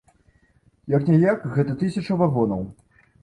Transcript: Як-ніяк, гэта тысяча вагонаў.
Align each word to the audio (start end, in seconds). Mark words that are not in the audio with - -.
Як-ніяк, 0.97 1.45
гэта 1.57 1.77
тысяча 1.83 2.17
вагонаў. 2.25 2.65